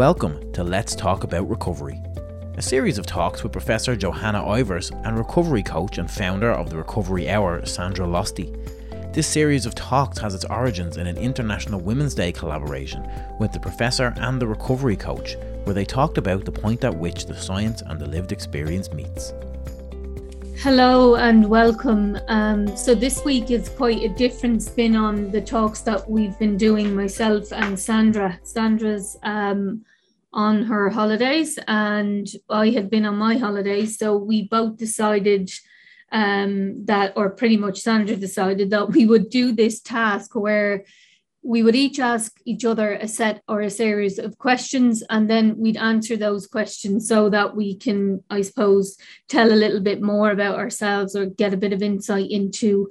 Welcome 0.00 0.50
to 0.54 0.64
Let's 0.64 0.94
Talk 0.94 1.24
About 1.24 1.46
Recovery, 1.50 2.02
a 2.56 2.62
series 2.62 2.96
of 2.96 3.04
talks 3.04 3.42
with 3.42 3.52
Professor 3.52 3.94
Jo-Hanna 3.94 4.40
Ivers 4.40 4.90
and 5.06 5.18
recovery 5.18 5.62
coach 5.62 5.98
and 5.98 6.10
founder 6.10 6.50
of 6.50 6.70
the 6.70 6.78
Recovery 6.78 7.28
Hour, 7.28 7.66
Sandra 7.66 8.06
Losty. 8.06 8.50
This 9.12 9.26
series 9.26 9.66
of 9.66 9.74
talks 9.74 10.16
has 10.16 10.34
its 10.34 10.46
origins 10.46 10.96
in 10.96 11.06
an 11.06 11.18
International 11.18 11.78
Women's 11.78 12.14
Day 12.14 12.32
collaboration 12.32 13.06
with 13.38 13.52
the 13.52 13.60
professor 13.60 14.14
and 14.16 14.40
the 14.40 14.46
recovery 14.46 14.96
coach, 14.96 15.36
where 15.64 15.74
they 15.74 15.84
talked 15.84 16.16
about 16.16 16.46
the 16.46 16.50
point 16.50 16.82
at 16.82 16.96
which 16.96 17.26
the 17.26 17.36
science 17.36 17.82
and 17.82 18.00
the 18.00 18.08
lived 18.08 18.32
experience 18.32 18.90
meets. 18.94 19.34
Hello 20.62 21.16
and 21.16 21.46
welcome. 21.46 22.18
Um, 22.28 22.74
so, 22.74 22.94
this 22.94 23.22
week 23.24 23.50
is 23.50 23.68
quite 23.68 24.02
a 24.02 24.08
different 24.08 24.62
spin 24.62 24.96
on 24.96 25.30
the 25.30 25.42
talks 25.42 25.80
that 25.82 26.08
we've 26.08 26.38
been 26.38 26.56
doing, 26.56 26.94
myself 26.94 27.52
and 27.52 27.78
Sandra. 27.78 28.38
Sandra's 28.42 29.18
um, 29.22 29.84
on 30.32 30.64
her 30.64 30.90
holidays, 30.90 31.58
and 31.66 32.28
I 32.48 32.70
had 32.70 32.90
been 32.90 33.06
on 33.06 33.16
my 33.16 33.36
holidays. 33.36 33.98
So, 33.98 34.16
we 34.16 34.48
both 34.48 34.76
decided 34.76 35.50
um, 36.12 36.84
that, 36.86 37.12
or 37.16 37.30
pretty 37.30 37.56
much 37.56 37.80
Sandra 37.80 38.16
decided 38.16 38.70
that 38.70 38.90
we 38.90 39.06
would 39.06 39.30
do 39.30 39.52
this 39.52 39.80
task 39.80 40.34
where 40.34 40.84
we 41.42 41.62
would 41.62 41.74
each 41.74 41.98
ask 41.98 42.38
each 42.44 42.64
other 42.64 42.92
a 42.94 43.08
set 43.08 43.42
or 43.48 43.62
a 43.62 43.70
series 43.70 44.18
of 44.18 44.36
questions 44.38 45.02
and 45.08 45.28
then 45.30 45.56
we'd 45.56 45.76
answer 45.76 46.16
those 46.16 46.46
questions 46.46 47.08
so 47.08 47.30
that 47.30 47.56
we 47.56 47.74
can 47.76 48.22
i 48.28 48.42
suppose 48.42 48.96
tell 49.28 49.50
a 49.50 49.54
little 49.54 49.80
bit 49.80 50.02
more 50.02 50.30
about 50.30 50.58
ourselves 50.58 51.16
or 51.16 51.26
get 51.26 51.54
a 51.54 51.56
bit 51.56 51.72
of 51.72 51.82
insight 51.82 52.30
into 52.30 52.88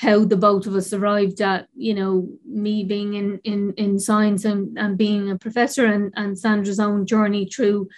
how 0.00 0.24
the 0.24 0.36
both 0.36 0.66
of 0.66 0.74
us 0.74 0.92
arrived 0.92 1.40
at 1.40 1.68
you 1.76 1.94
know 1.94 2.28
me 2.46 2.84
being 2.84 3.14
in 3.14 3.38
in 3.44 3.72
in 3.74 3.98
science 3.98 4.44
and, 4.44 4.78
and 4.78 4.96
being 4.96 5.30
a 5.30 5.38
professor 5.38 5.86
and, 5.86 6.12
and 6.16 6.38
sandra's 6.38 6.80
own 6.80 7.06
journey 7.06 7.44
through 7.46 7.88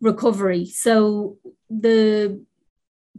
recovery 0.00 0.64
so 0.64 1.36
the 1.68 2.40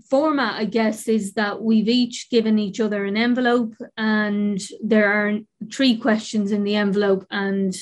format, 0.09 0.55
I 0.55 0.65
guess, 0.65 1.07
is 1.07 1.33
that 1.33 1.61
we've 1.61 1.87
each 1.87 2.29
given 2.29 2.59
each 2.59 2.79
other 2.79 3.05
an 3.05 3.17
envelope, 3.17 3.75
and 3.97 4.59
there 4.83 5.11
are 5.11 5.39
three 5.71 5.97
questions 5.97 6.51
in 6.51 6.63
the 6.63 6.75
envelope, 6.75 7.25
and 7.31 7.75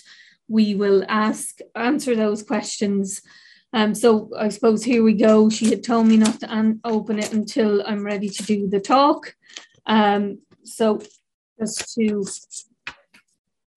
we 0.48 0.76
will 0.76 1.04
ask 1.08 1.60
answer 1.76 2.16
those 2.16 2.44
questions. 2.44 3.22
Um, 3.74 3.94
so 3.94 4.30
I 4.38 4.50
suppose 4.50 4.84
here 4.84 5.04
we 5.04 5.14
go. 5.14 5.50
She 5.50 5.70
had 5.70 5.84
told 5.84 6.08
me 6.08 6.18
not 6.18 6.40
to 6.40 6.54
un- 6.54 6.80
open 6.84 7.20
it 7.20 7.34
until 7.34 7.84
I'm 7.86 8.04
ready 8.04 8.30
to 8.30 8.44
do 8.44 8.68
the 8.68 8.80
talk. 8.80 9.36
Um, 9.86 10.40
so 10.68 11.02
just 11.60 11.94
to 11.96 12.26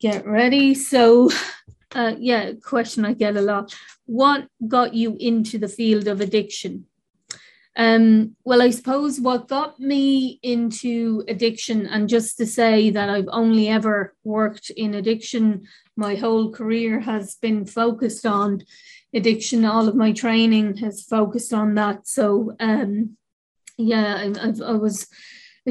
get 0.01 0.27
ready. 0.27 0.75
So 0.75 1.31
uh, 1.95 2.15
yeah, 2.19 2.53
question 2.63 3.05
I 3.05 3.15
get 3.15 3.37
a 3.37 3.41
lot. 3.41 3.75
What 4.07 4.49
got 4.67 4.95
you 4.95 5.17
into 5.19 5.59
the 5.59 5.69
field 5.69 6.09
of 6.09 6.21
addiction? 6.21 6.87
Um, 7.77 8.37
well, 8.45 8.63
I 8.63 8.71
suppose 8.71 9.21
what 9.21 9.49
got 9.49 9.79
me 9.79 10.41
into 10.43 11.25
addiction, 11.29 11.87
and 11.87 12.09
just 12.09 12.37
to 12.39 12.47
say 12.47 12.91
that 12.91 13.09
I've 13.09 13.29
only 13.31 13.69
ever 13.69 14.15
worked 14.25 14.71
in 14.71 14.95
addiction, 14.95 15.67
my 15.97 16.17
whole 16.17 16.51
career 16.51 17.01
has 17.01 17.37
been 17.37 17.65
focused 17.65 18.27
on 18.27 18.65
addiction. 19.15 19.65
All 19.65 19.89
of 19.89 19.95
my 19.95 20.13
training 20.13 20.79
has 20.79 21.05
focused 21.05 21.53
on 21.53 21.75
that. 21.77 22.09
So, 22.09 22.55
um, 22.59 23.17
yeah, 23.79 24.17
I, 24.19 24.73
I 24.73 24.73
was 24.73 25.07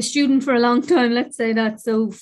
a 0.00 0.02
student 0.02 0.42
for 0.42 0.54
a 0.54 0.64
long 0.68 0.80
time, 0.80 1.12
let's 1.12 1.36
say 1.36 1.52
that. 1.52 1.80
So, 1.80 2.12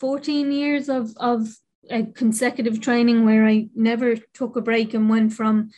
14 0.00 0.50
years 0.50 0.88
of, 0.88 1.10
of 1.18 1.48
a 1.90 2.04
consecutive 2.04 2.80
training 2.80 3.26
where 3.26 3.44
I 3.46 3.68
never 3.74 4.16
took 4.32 4.56
a 4.56 4.62
break 4.62 4.94
and 4.94 5.10
went 5.10 5.34
from 5.34 5.70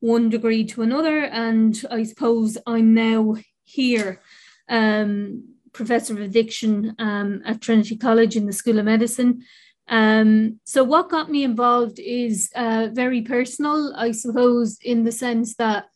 one 0.00 0.28
degree 0.28 0.64
to 0.66 0.82
another. 0.82 1.24
And 1.24 1.82
I 1.90 2.02
suppose 2.02 2.58
I'm 2.66 2.92
now 2.92 3.36
here, 3.64 4.20
um, 4.68 5.54
professor 5.72 6.12
of 6.12 6.20
addiction 6.20 6.94
um, 6.98 7.40
at 7.46 7.62
Trinity 7.62 7.96
College 7.96 8.36
in 8.36 8.44
the 8.44 8.52
School 8.52 8.78
of 8.78 8.84
Medicine. 8.84 9.42
Um, 9.88 10.60
so, 10.64 10.84
what 10.84 11.08
got 11.08 11.30
me 11.30 11.44
involved 11.44 11.98
is 11.98 12.50
uh, 12.54 12.88
very 12.92 13.22
personal, 13.22 13.94
I 13.96 14.12
suppose, 14.12 14.78
in 14.82 15.04
the 15.04 15.12
sense 15.12 15.56
that 15.56 15.86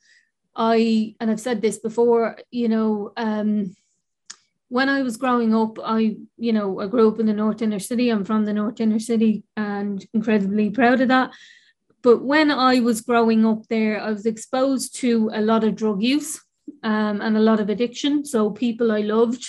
I, 0.57 1.15
and 1.21 1.31
I've 1.31 1.47
said 1.49 1.61
this 1.61 1.79
before, 1.79 2.39
you 2.51 2.69
know, 2.69 3.13
um, 3.19 3.75
when 4.69 4.89
I 4.89 5.03
was 5.03 5.17
growing 5.17 5.55
up, 5.55 5.79
I, 5.83 6.17
you 6.37 6.53
know, 6.53 6.81
I 6.81 6.87
grew 6.87 7.09
up 7.09 7.21
in 7.21 7.27
the 7.27 7.33
North 7.33 7.63
Inner 7.63 7.79
City. 7.79 8.11
I'm 8.11 8.25
from 8.25 8.45
the 8.45 8.53
North 8.53 8.81
Inner 8.81 8.99
City 8.99 9.45
and 9.57 10.05
incredibly 10.15 10.71
proud 10.71 11.01
of 11.01 11.09
that. 11.09 11.33
But 12.03 12.23
when 12.23 12.51
I 12.51 12.81
was 12.81 13.01
growing 13.01 13.47
up 13.47 13.67
there, 13.69 14.01
I 14.01 14.11
was 14.11 14.27
exposed 14.27 14.97
to 14.97 15.31
a 15.33 15.41
lot 15.41 15.65
of 15.65 15.75
drug 15.75 16.03
use 16.03 16.41
um, 16.83 17.21
and 17.21 17.37
a 17.37 17.41
lot 17.41 17.61
of 17.61 17.71
addiction. 17.71 18.25
So 18.25 18.51
people 18.51 18.93
I 18.93 19.01
loved, 19.01 19.45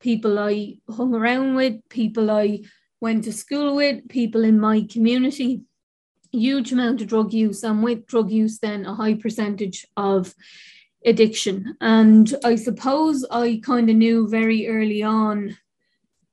people 0.00 0.38
I 0.38 0.78
hung 0.90 1.14
around 1.14 1.54
with, 1.54 1.76
people 1.88 2.30
I 2.30 2.62
went 3.00 3.24
to 3.24 3.32
school 3.32 3.76
with, 3.76 4.08
people 4.08 4.42
in 4.42 4.58
my 4.58 4.86
community, 4.90 5.62
huge 6.32 6.72
amount 6.72 7.00
of 7.00 7.08
drug 7.08 7.32
use, 7.32 7.62
and 7.62 7.82
with 7.82 8.06
drug 8.06 8.30
use, 8.30 8.58
then 8.58 8.86
a 8.86 8.94
high 8.94 9.14
percentage 9.14 9.86
of 9.96 10.34
addiction. 11.04 11.76
And 11.80 12.34
I 12.44 12.56
suppose 12.56 13.24
I 13.30 13.60
kind 13.64 13.90
of 13.90 13.96
knew 13.96 14.28
very 14.28 14.68
early 14.68 15.02
on 15.02 15.56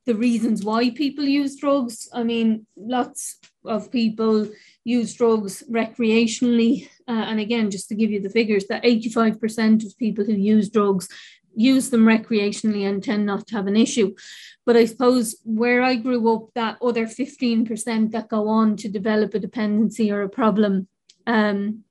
the 0.05 0.15
reasons 0.15 0.63
why 0.63 0.89
people 0.89 1.23
use 1.23 1.55
drugs. 1.55 2.09
I 2.13 2.23
mean, 2.23 2.65
lots 2.75 3.37
of 3.65 3.91
people 3.91 4.47
use 4.83 5.13
drugs 5.13 5.63
recreationally. 5.69 6.89
Uh, 7.07 7.25
and 7.29 7.39
again, 7.39 7.69
just 7.69 7.89
to 7.89 7.95
give 7.95 8.11
you 8.11 8.21
the 8.21 8.29
figures, 8.29 8.65
that 8.67 8.83
85% 8.83 9.85
of 9.85 9.97
people 9.97 10.25
who 10.25 10.33
use 10.33 10.69
drugs 10.69 11.07
use 11.55 11.89
them 11.89 12.05
recreationally 12.05 12.87
and 12.87 13.03
tend 13.03 13.25
not 13.25 13.47
to 13.47 13.55
have 13.55 13.67
an 13.67 13.75
issue. 13.75 14.15
But 14.65 14.77
I 14.77 14.85
suppose 14.85 15.35
where 15.43 15.81
I 15.81 15.95
grew 15.95 16.33
up, 16.33 16.49
that 16.55 16.77
other 16.81 17.05
15% 17.05 18.11
that 18.11 18.29
go 18.29 18.47
on 18.47 18.77
to 18.77 18.89
develop 18.89 19.33
a 19.33 19.39
dependency 19.39 20.11
or 20.11 20.21
a 20.21 20.29
problem, 20.29 20.87
um, 21.27 21.83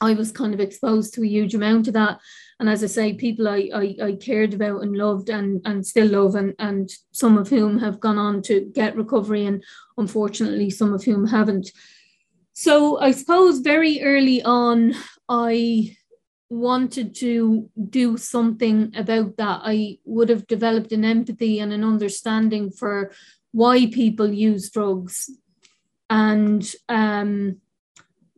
I 0.00 0.14
was 0.14 0.32
kind 0.32 0.54
of 0.54 0.60
exposed 0.60 1.14
to 1.14 1.22
a 1.22 1.26
huge 1.26 1.54
amount 1.54 1.88
of 1.88 1.94
that. 1.94 2.18
And 2.60 2.68
as 2.68 2.82
I 2.82 2.86
say, 2.86 3.12
people 3.14 3.48
I, 3.48 3.70
I, 3.74 3.96
I 4.02 4.12
cared 4.12 4.54
about 4.54 4.82
and 4.82 4.96
loved 4.96 5.28
and, 5.28 5.60
and 5.64 5.86
still 5.86 6.08
love, 6.08 6.34
and, 6.34 6.54
and 6.58 6.90
some 7.12 7.38
of 7.38 7.48
whom 7.48 7.78
have 7.78 8.00
gone 8.00 8.18
on 8.18 8.42
to 8.42 8.70
get 8.74 8.96
recovery, 8.96 9.46
and 9.46 9.62
unfortunately, 9.96 10.70
some 10.70 10.92
of 10.92 11.04
whom 11.04 11.26
haven't. 11.26 11.70
So 12.52 12.98
I 13.00 13.12
suppose 13.12 13.60
very 13.60 14.02
early 14.02 14.42
on, 14.42 14.94
I 15.28 15.96
wanted 16.50 17.14
to 17.16 17.70
do 17.90 18.16
something 18.16 18.92
about 18.96 19.36
that. 19.36 19.60
I 19.62 19.98
would 20.04 20.28
have 20.28 20.46
developed 20.46 20.92
an 20.92 21.04
empathy 21.04 21.60
and 21.60 21.72
an 21.72 21.84
understanding 21.84 22.70
for 22.70 23.12
why 23.52 23.86
people 23.86 24.32
use 24.32 24.70
drugs 24.70 25.30
and 26.10 26.72
um, 26.88 27.60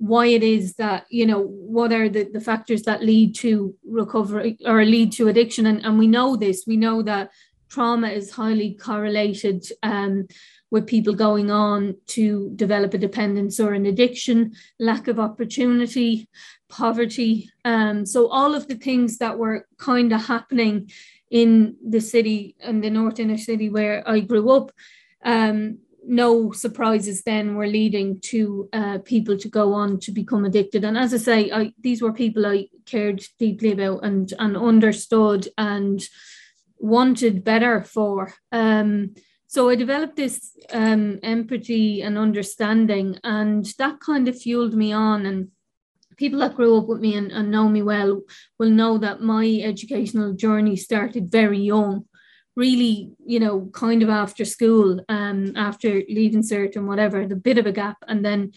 why 0.01 0.27
it 0.27 0.43
is 0.43 0.77
that, 0.77 1.05
you 1.11 1.27
know, 1.27 1.43
what 1.43 1.93
are 1.93 2.09
the, 2.09 2.25
the 2.25 2.41
factors 2.41 2.85
that 2.85 3.03
lead 3.03 3.35
to 3.35 3.75
recovery 3.87 4.57
or 4.65 4.83
lead 4.83 5.13
to 5.13 5.29
addiction. 5.29 5.67
And, 5.67 5.85
and 5.85 5.99
we 5.99 6.07
know 6.07 6.37
this, 6.37 6.65
we 6.67 6.79
know 6.79 7.03
that 7.03 7.31
trauma 7.69 8.09
is 8.09 8.31
highly 8.31 8.73
correlated 8.75 9.67
um, 9.83 10.27
with 10.71 10.87
people 10.87 11.15
going 11.15 11.51
on 11.51 11.97
to 12.07 12.51
develop 12.57 12.95
a 12.95 12.99
dependence 12.99 13.61
or 13.61 13.75
an 13.75 13.85
addiction, 13.85 14.53
lack 14.79 15.07
of 15.07 15.21
opportunity, 15.21 16.31
poverty. 16.71 17.51
Um, 17.67 18.07
so, 18.07 18.29
all 18.29 18.55
of 18.55 18.69
the 18.69 18.77
things 18.77 19.19
that 19.19 19.37
were 19.37 19.67
kind 19.77 20.15
of 20.15 20.25
happening 20.25 20.91
in 21.31 21.77
the 21.87 22.01
city, 22.01 22.57
and 22.59 22.83
the 22.83 22.89
North 22.89 23.21
Inner 23.21 23.37
City 23.37 23.69
where 23.69 24.03
I 24.09 24.21
grew 24.21 24.51
up, 24.51 24.73
um, 25.25 25.79
no 26.11 26.51
surprises 26.51 27.23
then 27.23 27.55
were 27.55 27.69
leading 27.69 28.21
to 28.21 28.69
uh, 28.73 28.99
people 28.99 29.39
to 29.39 29.49
go 29.49 29.73
on 29.73 30.01
to 30.01 30.11
become 30.11 30.45
addicted. 30.45 30.85
And 30.85 30.99
as 30.99 31.15
I 31.15 31.19
say, 31.19 31.53
I, 31.53 31.73
these 31.81 32.03
were 32.03 32.13
people 32.13 32.45
I 32.45 32.69
cared 32.85 33.23
deeply 33.39 33.71
about 33.71 34.05
and, 34.05 34.33
and 34.41 34.57
understood 34.57 35.49
and 35.57 36.03
wanted 36.79 37.45
better 37.45 37.85
for. 37.85 38.35
Um, 38.51 39.15
so 39.47 39.71
I 39.71 39.77
developed 39.77 40.17
this 40.17 40.51
um, 40.73 41.21
empathy 41.23 42.03
and 42.03 42.19
understanding, 42.19 43.19
and 43.23 43.65
that 43.79 44.01
kind 44.01 44.27
of 44.27 44.41
fueled 44.41 44.75
me 44.75 44.93
on. 44.93 45.27
And 45.27 45.49
people 46.17 46.41
that 46.41 46.57
grew 46.57 46.77
up 46.77 46.89
with 46.89 47.01
me 47.01 47.15
and, 47.15 47.31
and 47.31 47.53
know 47.53 47.69
me 47.69 47.83
well 47.83 48.21
will 48.59 48.71
know 48.71 48.99
that 48.99 49.21
my 49.21 49.61
educational 49.63 50.35
journey 50.35 50.75
started 50.75 51.31
very 51.31 51.61
young 51.61 52.07
really, 52.61 52.95
you 53.33 53.41
know, 53.41 53.57
kind 53.85 54.03
of 54.03 54.11
after 54.25 54.45
school, 54.45 54.89
um, 55.09 55.39
after 55.57 55.91
leaving 56.19 56.45
cert 56.51 56.77
and 56.77 56.87
whatever, 56.87 57.19
the 57.27 57.45
bit 57.49 57.59
of 57.59 57.67
a 57.67 57.73
gap, 57.83 57.99
and 58.11 58.21
then 58.25 58.53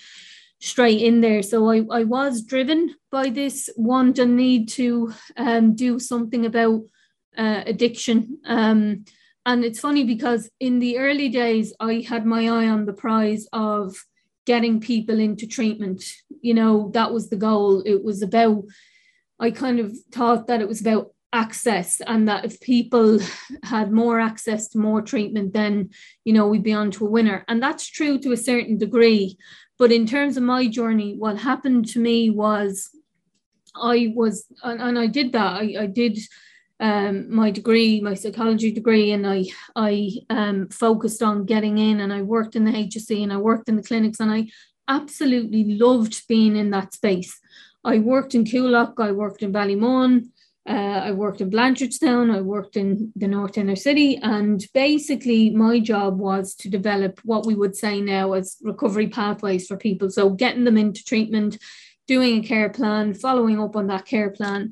straight 0.59 1.01
in 1.01 1.21
there. 1.21 1.43
So 1.43 1.57
I, 1.75 1.77
I 1.99 2.03
was 2.03 2.43
driven 2.53 2.79
by 3.11 3.29
this 3.29 3.69
want 3.75 4.19
and 4.19 4.35
need 4.35 4.63
to 4.79 5.13
um, 5.35 5.75
do 5.75 5.99
something 5.99 6.45
about 6.45 6.81
uh, 7.43 7.61
addiction. 7.65 8.17
Um, 8.45 9.05
and 9.45 9.65
it's 9.65 9.79
funny 9.79 10.03
because 10.15 10.49
in 10.59 10.79
the 10.79 10.99
early 11.05 11.29
days, 11.29 11.67
I 11.79 12.05
had 12.11 12.25
my 12.25 12.43
eye 12.57 12.69
on 12.75 12.85
the 12.85 12.99
prize 13.05 13.45
of 13.51 13.95
getting 14.45 14.79
people 14.79 15.19
into 15.19 15.47
treatment. 15.47 16.03
You 16.41 16.53
know, 16.53 16.91
that 16.93 17.11
was 17.11 17.29
the 17.29 17.41
goal. 17.47 17.81
It 17.85 18.03
was 18.03 18.21
about, 18.21 18.63
I 19.39 19.51
kind 19.51 19.79
of 19.79 19.89
thought 20.11 20.47
that 20.47 20.61
it 20.61 20.67
was 20.67 20.81
about 20.81 21.11
access 21.33 21.99
and 22.01 22.27
that 22.27 22.45
if 22.45 22.61
people 22.61 23.19
had 23.63 23.91
more 23.91 24.19
access 24.19 24.69
to 24.69 24.77
more 24.77 25.01
treatment 25.01 25.51
then 25.53 25.89
you 26.23 26.31
know 26.31 26.47
we'd 26.47 26.63
be 26.63 26.73
on 26.73 26.91
to 26.91 27.05
a 27.05 27.09
winner. 27.09 27.43
And 27.47 27.61
that's 27.61 27.87
true 27.87 28.19
to 28.19 28.31
a 28.31 28.37
certain 28.37 28.77
degree. 28.77 29.37
But 29.79 29.91
in 29.91 30.05
terms 30.05 30.37
of 30.37 30.43
my 30.43 30.67
journey 30.67 31.15
what 31.17 31.37
happened 31.39 31.87
to 31.89 31.99
me 31.99 32.29
was 32.29 32.89
i 33.75 34.13
was 34.15 34.45
and, 34.63 34.79
and 34.81 34.99
i 34.99 35.07
did 35.07 35.33
that. 35.33 35.61
I, 35.61 35.75
I 35.79 35.85
did 35.87 36.19
um, 36.79 37.33
my 37.33 37.49
degree, 37.49 38.01
my 38.01 38.13
psychology 38.13 38.71
degree, 38.71 39.11
and 39.11 39.25
I 39.25 39.45
I 39.75 40.11
um, 40.29 40.67
focused 40.69 41.23
on 41.23 41.45
getting 41.45 41.77
in, 41.77 42.01
and 42.01 42.11
I 42.11 42.21
worked 42.21 42.55
in 42.55 42.65
the 42.65 42.71
HSE 42.71 43.23
and 43.23 43.31
I 43.31 43.37
worked 43.37 43.69
in 43.69 43.77
the 43.77 43.83
clinics, 43.83 44.19
and 44.19 44.31
I 44.31 44.47
absolutely 44.87 45.77
loved 45.77 46.27
being 46.27 46.57
in 46.57 46.71
that 46.71 46.93
space. 46.93 47.39
I 47.85 47.99
worked 47.99 48.35
in 48.35 48.43
Coolock, 48.43 48.93
I 48.97 49.11
worked 49.11 49.43
in 49.43 49.53
Ballymun, 49.53 50.29
uh, 50.67 51.01
I 51.03 51.11
worked 51.11 51.41
in 51.41 51.51
Blanchardstown, 51.51 52.33
I 52.33 52.41
worked 52.41 52.77
in 52.77 53.11
the 53.15 53.27
North 53.27 53.57
Inner 53.57 53.75
City, 53.75 54.17
and 54.17 54.65
basically 54.73 55.49
my 55.49 55.79
job 55.79 56.19
was 56.19 56.55
to 56.55 56.69
develop 56.69 57.19
what 57.23 57.45
we 57.45 57.53
would 57.53 57.75
say 57.75 57.99
now 57.99 58.33
as 58.33 58.57
recovery 58.61 59.07
pathways 59.07 59.67
for 59.67 59.75
people. 59.75 60.09
So 60.09 60.29
getting 60.29 60.63
them 60.63 60.77
into 60.77 61.03
treatment, 61.03 61.57
doing 62.07 62.39
a 62.39 62.47
care 62.47 62.69
plan, 62.69 63.13
following 63.13 63.59
up 63.59 63.75
on 63.75 63.87
that 63.87 64.05
care 64.05 64.29
plan 64.29 64.71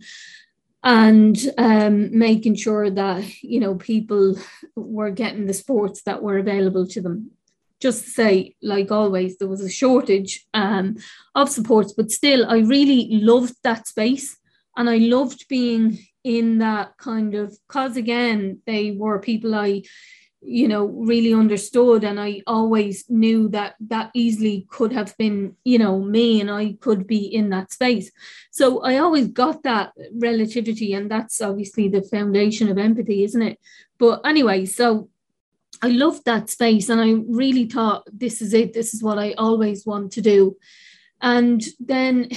and 0.83 1.38
um, 1.57 2.17
making 2.17 2.55
sure 2.55 2.89
that 2.89 3.43
you 3.43 3.59
know 3.59 3.75
people 3.75 4.35
were 4.75 5.11
getting 5.11 5.45
the 5.45 5.53
sports 5.53 6.01
that 6.03 6.23
were 6.23 6.38
available 6.38 6.88
to 6.88 7.01
them 7.01 7.31
just 7.79 8.03
to 8.03 8.09
say 8.09 8.55
like 8.61 8.91
always 8.91 9.38
there 9.38 9.47
was 9.47 9.61
a 9.61 9.69
shortage 9.69 10.45
um, 10.53 10.97
of 11.35 11.49
supports 11.49 11.93
but 11.93 12.09
still 12.09 12.45
i 12.49 12.57
really 12.57 13.09
loved 13.11 13.55
that 13.63 13.88
space 13.88 14.38
and 14.77 14.89
i 14.89 14.97
loved 14.97 15.47
being 15.47 15.97
in 16.23 16.59
that 16.59 16.97
kind 16.97 17.35
of 17.35 17.57
cause 17.68 17.97
again 17.97 18.59
they 18.65 18.91
were 18.91 19.19
people 19.19 19.56
i 19.56 19.81
you 20.41 20.68
know 20.68 20.85
really 20.85 21.33
understood 21.33 22.03
and 22.03 22.19
i 22.19 22.41
always 22.47 23.07
knew 23.09 23.47
that 23.50 23.75
that 23.79 24.09
easily 24.15 24.65
could 24.69 24.91
have 24.91 25.15
been 25.18 25.56
you 25.63 25.77
know 25.77 26.00
me 26.00 26.41
and 26.41 26.50
i 26.50 26.75
could 26.81 27.06
be 27.06 27.23
in 27.23 27.50
that 27.50 27.71
space. 27.71 28.12
So 28.50 28.81
i 28.83 28.97
always 28.97 29.27
got 29.27 29.62
that 29.63 29.94
relativity 30.13 30.94
and 30.94 31.12
that's 31.12 31.41
obviously 31.41 31.88
the 31.88 32.01
foundation 32.01 32.69
of 32.69 32.77
empathy 32.79 33.24
isn't 33.24 33.41
it? 33.41 33.59
But 34.00 34.21
anyway 34.25 34.65
so 34.65 35.09
i 35.83 35.89
loved 35.89 36.25
that 36.25 36.50
space 36.50 36.89
and 36.89 37.00
i 37.00 37.12
really 37.27 37.65
thought 37.65 38.03
this 38.12 38.41
is 38.41 38.53
it. 38.53 38.74
This 38.74 38.95
is 38.95 39.03
what 39.03 39.19
i 39.19 39.33
always 39.33 39.85
want 39.85 40.12
to 40.13 40.21
do. 40.21 40.57
And 41.21 41.63
then 41.79 42.29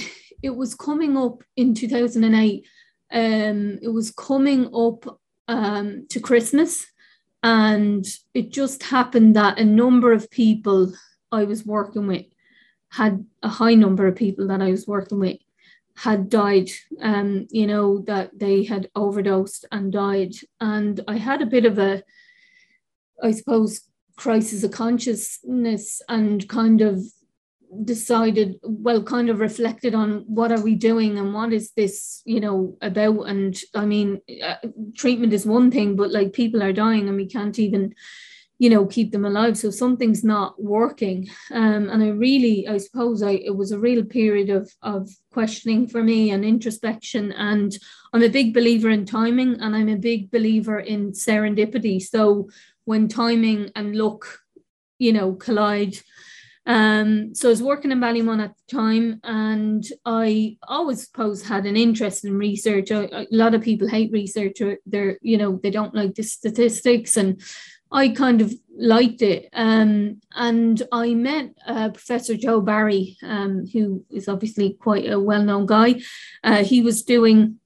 it 0.45 0.55
was 0.55 0.75
coming 0.75 1.17
up 1.17 1.43
in 1.55 1.73
2008 1.73 2.65
um 3.11 3.79
it 3.81 3.89
was 3.89 4.11
coming 4.11 4.69
up 4.73 5.19
um 5.47 6.05
to 6.09 6.19
christmas 6.19 6.85
and 7.45 8.07
it 8.33 8.51
just 8.51 8.81
happened 8.81 9.35
that 9.35 9.59
a 9.59 9.63
number 9.63 10.11
of 10.11 10.31
people 10.31 10.91
I 11.31 11.43
was 11.43 11.63
working 11.63 12.07
with 12.07 12.25
had 12.89 13.23
a 13.43 13.49
high 13.49 13.75
number 13.75 14.07
of 14.07 14.15
people 14.15 14.47
that 14.47 14.63
I 14.63 14.71
was 14.71 14.87
working 14.87 15.19
with 15.19 15.37
had 15.95 16.27
died, 16.29 16.69
um, 17.01 17.45
you 17.51 17.67
know, 17.67 17.99
that 18.07 18.31
they 18.37 18.63
had 18.63 18.89
overdosed 18.95 19.65
and 19.71 19.93
died. 19.93 20.33
And 20.59 20.99
I 21.07 21.17
had 21.17 21.43
a 21.43 21.45
bit 21.45 21.65
of 21.65 21.77
a, 21.77 22.03
I 23.21 23.31
suppose, 23.31 23.81
crisis 24.15 24.63
of 24.63 24.71
consciousness 24.71 26.01
and 26.09 26.49
kind 26.49 26.81
of 26.81 27.03
decided 27.83 28.55
well 28.63 29.03
kind 29.03 29.29
of 29.29 29.39
reflected 29.39 29.93
on 29.93 30.23
what 30.27 30.51
are 30.51 30.61
we 30.61 30.75
doing 30.75 31.17
and 31.17 31.33
what 31.33 31.51
is 31.51 31.71
this 31.71 32.21
you 32.25 32.39
know 32.39 32.77
about? 32.81 33.23
And 33.23 33.59
i 33.73 33.85
mean 33.85 34.21
uh, 34.43 34.55
treatment 34.95 35.33
is 35.33 35.45
one 35.45 35.71
thing 35.71 35.95
but 35.95 36.11
like 36.11 36.33
people 36.33 36.63
are 36.63 36.73
dying 36.73 37.07
and 37.07 37.17
we 37.17 37.27
can't 37.27 37.59
even 37.59 37.93
you 38.57 38.69
know 38.69 38.85
keep 38.85 39.11
them 39.11 39.25
alive. 39.25 39.57
So 39.57 39.69
something's 39.69 40.23
not 40.23 40.61
working. 40.61 41.29
Um, 41.51 41.89
and 41.89 42.03
i 42.03 42.09
really 42.09 42.67
i 42.67 42.77
suppose 42.77 43.21
i 43.21 43.31
it 43.31 43.55
was 43.55 43.71
a 43.71 43.79
real 43.79 44.03
period 44.05 44.49
of 44.49 44.71
of 44.81 45.09
questioning 45.31 45.87
for 45.87 46.03
me 46.03 46.31
and 46.31 46.45
introspection. 46.45 47.31
And 47.33 47.77
i'm 48.13 48.23
a 48.23 48.29
big 48.29 48.53
believer 48.53 48.89
in 48.89 49.05
timing 49.05 49.59
and 49.59 49.75
i'm 49.75 49.89
a 49.89 49.97
big 49.97 50.31
believer 50.31 50.79
in 50.79 51.11
serendipity. 51.11 52.01
So 52.01 52.49
when 52.85 53.07
timing 53.07 53.71
and 53.75 53.95
luck 53.95 54.25
you 54.99 55.11
know 55.11 55.33
collide 55.33 55.97
um, 56.65 57.35
so 57.35 57.49
I 57.49 57.51
was 57.51 57.61
working 57.61 57.91
in 57.91 57.99
Ballymun 57.99 58.43
at 58.43 58.55
the 58.55 58.75
time, 58.75 59.19
and 59.23 59.85
I 60.05 60.57
always 60.67 61.05
suppose 61.05 61.43
had 61.43 61.65
an 61.65 61.77
interest 61.77 62.25
in 62.25 62.37
research. 62.37 62.91
I, 62.91 63.03
a 63.03 63.27
lot 63.31 63.53
of 63.53 63.61
people 63.61 63.87
hate 63.87 64.11
research; 64.11 64.61
or 64.61 64.77
they're 64.85 65.17
you 65.21 65.37
know 65.37 65.59
they 65.61 65.71
don't 65.71 65.93
like 65.93 66.15
the 66.15 66.23
statistics, 66.23 67.17
and 67.17 67.41
I 67.91 68.09
kind 68.09 68.41
of 68.41 68.53
liked 68.75 69.21
it. 69.21 69.47
Um, 69.53 70.21
and 70.35 70.81
I 70.91 71.13
met 71.13 71.53
uh, 71.67 71.89
Professor 71.89 72.35
Joe 72.35 72.61
Barry, 72.61 73.17
um, 73.23 73.67
who 73.71 74.03
is 74.09 74.27
obviously 74.27 74.73
quite 74.73 75.09
a 75.09 75.19
well-known 75.19 75.67
guy. 75.67 76.01
Uh, 76.43 76.63
he 76.63 76.81
was 76.81 77.03
doing 77.03 77.59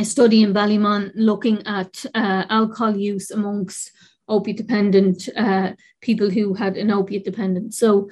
a 0.00 0.04
study 0.04 0.42
in 0.42 0.52
Ballymun 0.52 1.12
looking 1.14 1.64
at 1.66 2.04
uh, 2.14 2.44
alcohol 2.50 2.96
use 2.96 3.30
amongst 3.30 3.92
opiate 4.28 4.56
dependent 4.56 5.28
uh, 5.36 5.72
people 6.00 6.30
who 6.30 6.54
had 6.54 6.76
an 6.76 6.90
opiate 6.90 7.24
dependence. 7.24 7.78
So 7.78 8.08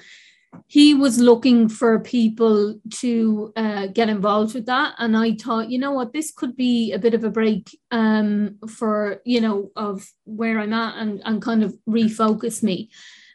he 0.66 0.94
was 0.94 1.18
looking 1.18 1.68
for 1.68 2.00
people 2.00 2.78
to 2.90 3.52
uh, 3.56 3.86
get 3.88 4.08
involved 4.08 4.54
with 4.54 4.66
that. 4.66 4.94
And 4.98 5.16
i 5.16 5.34
thought 5.34 5.70
you 5.70 5.78
know 5.78 5.92
what 5.92 6.12
this 6.12 6.32
could 6.32 6.56
be 6.56 6.92
a 6.92 6.98
bit 6.98 7.14
of 7.14 7.24
a 7.24 7.30
break 7.30 7.70
um, 7.90 8.58
for 8.68 9.20
you 9.24 9.40
know 9.40 9.70
of 9.76 10.06
where 10.24 10.58
i'm 10.58 10.72
at 10.72 10.96
and, 10.96 11.22
and 11.24 11.42
kind 11.42 11.62
of 11.62 11.76
refocus 11.88 12.62
me. 12.62 12.90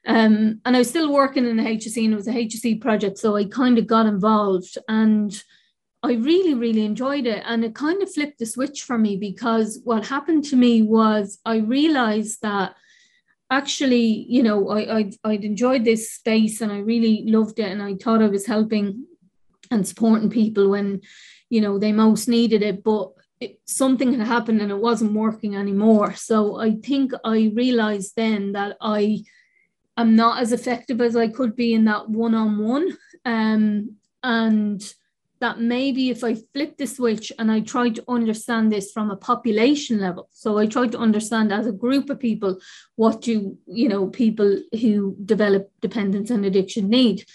Um, 0.07 0.61
and 0.65 0.75
i 0.75 0.79
was 0.79 0.89
still 0.89 1.11
working 1.11 1.45
in 1.45 1.57
the 1.57 1.63
hse 1.63 2.03
and 2.03 2.13
it 2.13 2.17
was 2.17 2.27
a 2.27 2.31
hse 2.31 2.79
project 2.79 3.17
so 3.17 3.35
i 3.35 3.45
kind 3.45 3.77
of 3.77 3.87
got 3.87 4.05
involved. 4.05 4.77
And 4.87 5.31
I 6.05 6.13
really, 6.13 6.53
really 6.53 6.85
enjoyed 6.85 7.25
it. 7.25 7.43
And 7.45 7.65
it 7.65 7.73
kind 7.73 8.03
of 8.03 8.13
flipped 8.13 8.37
the 8.37 8.45
switch 8.45 8.83
for 8.83 8.97
me 8.97 9.17
because 9.17 9.81
what 9.83 10.05
happened 10.05 10.43
to 10.45 10.55
me 10.55 10.83
was 10.83 11.39
I 11.45 11.57
realized 11.57 12.41
that 12.43 12.75
actually, 13.49 14.25
you 14.29 14.43
know, 14.43 14.69
I, 14.69 14.97
I'd, 14.97 15.15
I'd 15.23 15.43
enjoyed 15.43 15.83
this 15.83 16.11
space 16.11 16.61
and 16.61 16.71
I 16.71 16.77
really 16.77 17.23
loved 17.25 17.57
it. 17.57 17.71
And 17.71 17.81
I 17.81 17.95
thought 17.95 18.21
I 18.21 18.27
was 18.27 18.45
helping 18.45 19.05
and 19.71 19.87
supporting 19.87 20.29
people 20.29 20.69
when, 20.69 21.01
you 21.49 21.59
know, 21.59 21.79
they 21.79 21.91
most 21.91 22.27
needed 22.27 22.61
it. 22.61 22.83
But 22.83 23.11
it, 23.39 23.59
something 23.65 24.13
had 24.13 24.27
happened 24.27 24.61
and 24.61 24.71
it 24.71 24.77
wasn't 24.77 25.13
working 25.13 25.55
anymore. 25.55 26.13
So 26.13 26.59
I 26.59 26.75
think 26.75 27.13
I 27.23 27.51
realized 27.55 28.13
then 28.15 28.51
that 28.51 28.77
I 28.79 29.23
am 29.97 30.15
not 30.15 30.39
as 30.39 30.51
effective 30.51 31.01
as 31.01 31.15
I 31.15 31.29
could 31.29 31.55
be 31.55 31.73
in 31.73 31.85
that 31.85 32.09
one 32.09 32.35
on 32.35 32.59
one. 32.59 32.95
And 33.25 33.89
that 35.39 35.59
maybe 35.59 36.09
if 36.09 36.23
I 36.23 36.35
flip 36.53 36.77
the 36.77 36.87
switch 36.87 37.31
and 37.37 37.51
I 37.51 37.59
try 37.59 37.89
to 37.89 38.03
understand 38.07 38.71
this 38.71 38.91
from 38.91 39.11
a 39.11 39.17
population 39.17 39.99
level, 39.99 40.29
so 40.31 40.57
I 40.57 40.65
tried 40.65 40.91
to 40.93 40.97
understand 40.97 41.51
as 41.51 41.67
a 41.67 41.71
group 41.71 42.09
of 42.09 42.19
people 42.19 42.59
what 42.95 43.21
do 43.21 43.57
you 43.65 43.89
know 43.89 44.07
people 44.07 44.61
who 44.81 45.15
develop 45.25 45.71
dependence 45.81 46.29
and 46.29 46.45
addiction 46.45 46.89
need. 46.89 47.25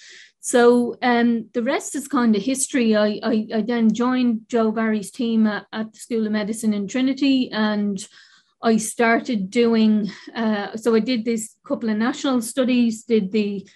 So 0.41 0.97
um, 1.03 1.51
the 1.53 1.63
rest 1.63 1.95
is 1.95 2.09
kind 2.09 2.35
of 2.35 2.43
history. 2.43 2.97
I, 2.97 3.21
I, 3.23 3.47
I 3.57 3.61
then 3.61 3.93
joined 3.93 4.49
Joe 4.49 4.73
Barry's 4.73 5.11
team 5.11 5.47
at, 5.47 5.67
at, 5.71 5.93
the 5.93 5.99
School 5.99 6.25
of 6.25 6.33
Medicine 6.33 6.73
in 6.73 6.89
Trinity 6.89 7.51
and 7.53 8.03
I 8.63 8.79
started 8.79 9.51
doing, 9.51 10.11
uh, 10.35 10.77
so 10.77 10.95
I 10.95 11.01
did 11.01 11.25
this 11.25 11.57
couple 11.67 11.91
of 11.91 11.97
national 11.97 12.43
studies, 12.43 13.05
did 13.05 13.33
the 13.33 13.67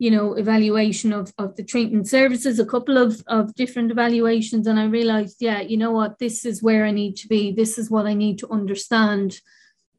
you 0.00 0.10
know, 0.10 0.32
evaluation 0.32 1.12
of, 1.12 1.32
of 1.36 1.54
the 1.56 1.62
treatment 1.62 2.08
services, 2.08 2.58
a 2.58 2.64
couple 2.64 2.96
of, 2.96 3.22
of 3.26 3.54
different 3.54 3.90
evaluations. 3.90 4.66
And 4.66 4.80
I 4.80 4.86
realized, 4.86 5.36
yeah, 5.40 5.60
you 5.60 5.76
know 5.76 5.90
what, 5.90 6.18
this 6.18 6.46
is 6.46 6.62
where 6.62 6.86
I 6.86 6.90
need 6.90 7.16
to 7.16 7.28
be. 7.28 7.52
This 7.52 7.76
is 7.76 7.90
what 7.90 8.06
I 8.06 8.14
need 8.14 8.38
to 8.38 8.50
understand. 8.50 9.40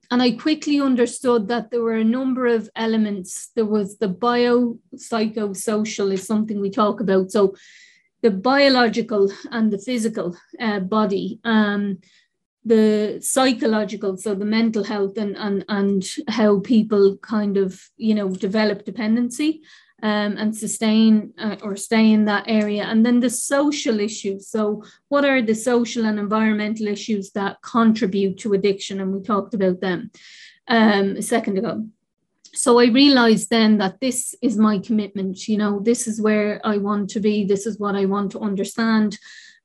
And 0.10 0.20
I 0.20 0.32
quickly 0.32 0.82
understood 0.82 1.50
that 1.50 1.70
there 1.70 1.84
were 1.84 1.98
a 1.98 2.04
number 2.04 2.48
of 2.48 2.68
elements. 2.76 3.52
There 3.56 3.68
was 3.68 4.00
the 4.00 4.10
biopsychosocial 4.10 6.12
is 6.12 6.26
something 6.26 6.60
we 6.60 6.72
talk 6.72 7.00
about. 7.00 7.30
So 7.30 7.54
the 8.24 8.32
biological 8.32 9.32
and 9.52 9.72
the 9.72 9.78
physical 9.78 10.36
uh, 10.60 10.80
body. 10.80 11.40
Um, 11.44 12.00
the 12.64 13.18
psychological 13.22 14.18
so 14.18 14.36
the 14.36 14.46
mental 14.46 14.84
health 14.84 15.18
and 15.18 15.36
and 15.36 15.66
and 15.68 16.06
how 16.28 16.60
people 16.60 17.18
kind 17.18 17.58
of 17.58 17.90
you 17.98 18.14
know 18.14 18.30
develop 18.30 18.86
dependency 18.86 19.64
um, 20.04 20.38
and 20.38 20.56
sustain 20.56 21.34
uh, 21.38 21.58
or 21.62 21.76
stay 21.76 22.12
in 22.12 22.26
that 22.26 22.46
area. 22.48 22.84
And 22.84 23.06
then 23.06 23.20
the 23.20 23.30
social 23.30 24.00
issues. 24.00 24.48
So, 24.48 24.84
what 25.10 25.26
are 25.26 25.42
the 25.42 25.56
social 25.56 26.06
and 26.06 26.20
environmental 26.20 26.88
issues 26.88 27.32
that 27.32 27.62
contribute 27.62 28.38
to 28.40 28.54
addiction? 28.54 29.00
And 29.00 29.14
we 29.14 29.22
talked 29.22 29.54
about 29.54 29.82
them 29.82 30.12
um, 30.68 31.18
a 31.18 31.22
second 31.22 31.58
ago. 31.58 31.86
so 32.54 32.80
I 32.80 32.88
realized 32.88 33.50
then 33.50 33.78
that 33.78 34.00
this 34.02 34.36
is 34.42 34.58
my 34.58 34.80
commitment. 34.80 35.48
You 35.48 35.58
know, 35.58 35.80
this 35.80 36.08
is 36.08 36.22
where 36.22 36.60
I 36.64 36.78
want 36.78 37.10
to 37.12 37.20
be. 37.20 37.46
This 37.46 37.66
is 37.66 37.80
what 37.80 37.96
I 37.96 38.06
want 38.06 38.32
to 38.32 38.40
understand. 38.40 39.18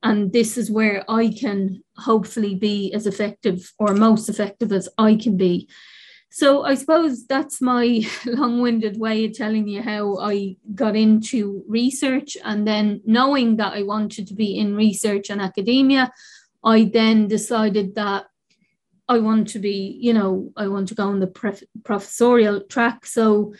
And 0.02 0.32
this 0.32 0.56
is 0.56 0.70
where 0.70 1.04
I 1.08 1.28
can 1.28 1.82
hopefully 1.96 2.54
be 2.54 2.92
as 2.92 3.06
effective 3.06 3.72
or 3.78 3.94
most 3.94 4.28
effective 4.28 4.70
as 4.72 4.88
I 4.98 5.16
can 5.16 5.36
be. 5.36 5.68
So 6.36 6.64
I 6.64 6.74
suppose 6.74 7.26
that's 7.26 7.62
my 7.62 8.02
long 8.26 8.60
winded 8.60 9.00
way 9.00 9.24
of 9.24 9.32
telling 9.32 9.66
you 9.66 9.80
how 9.80 10.18
I 10.18 10.56
got 10.74 10.94
into 10.94 11.64
research. 11.66 12.36
And 12.44 12.68
then 12.68 13.00
knowing 13.06 13.56
that 13.56 13.72
I 13.72 13.84
wanted 13.84 14.26
to 14.26 14.34
be 14.34 14.58
in 14.58 14.76
research 14.76 15.30
and 15.30 15.40
academia, 15.40 16.12
I 16.62 16.90
then 16.92 17.26
decided 17.26 17.94
that 17.94 18.26
I 19.08 19.18
want 19.18 19.48
to 19.48 19.58
be, 19.58 19.98
you 19.98 20.12
know, 20.12 20.52
I 20.58 20.68
want 20.68 20.88
to 20.88 20.94
go 20.94 21.08
on 21.08 21.20
the 21.20 21.26
prof- 21.26 21.70
professorial 21.84 22.60
track. 22.64 23.06
So, 23.06 23.54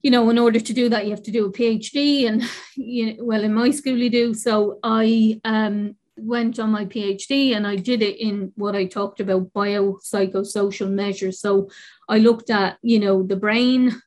you 0.00 0.10
know, 0.10 0.30
in 0.30 0.38
order 0.38 0.58
to 0.58 0.72
do 0.72 0.88
that, 0.88 1.04
you 1.04 1.10
have 1.10 1.24
to 1.24 1.30
do 1.30 1.44
a 1.44 1.52
PhD, 1.52 2.26
and 2.26 2.42
you 2.76 3.04
know, 3.08 3.24
well, 3.24 3.44
in 3.44 3.52
my 3.52 3.70
school 3.72 3.98
you 3.98 4.08
do. 4.08 4.32
So 4.32 4.78
I 4.82 5.38
um, 5.44 5.96
went 6.16 6.58
on 6.58 6.70
my 6.70 6.84
PhD, 6.84 7.54
and 7.54 7.66
I 7.66 7.76
did 7.76 8.02
it 8.02 8.18
in 8.20 8.52
what 8.56 8.74
I 8.74 8.86
talked 8.86 9.20
about 9.20 9.52
biopsychosocial 9.52 10.90
measures. 10.90 11.40
So 11.40 11.68
I 12.08 12.18
looked 12.18 12.50
at, 12.50 12.78
you 12.82 12.98
know, 12.98 13.22
the 13.22 13.36
brain, 13.36 14.02